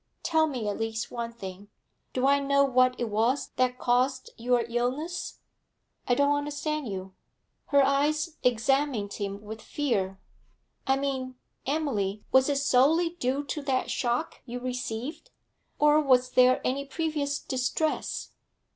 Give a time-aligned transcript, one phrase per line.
[0.23, 1.67] Tell me at least one thing.
[2.11, 5.37] Do I know what it was that caused your illness?'
[6.07, 7.13] 'I don't understand you.'
[7.67, 10.19] Her eyes examined him with fear.
[10.87, 11.35] 'I mean,
[11.67, 15.29] Emily was it solely due to that shock you received?
[15.77, 18.31] Or was there any previous distress?'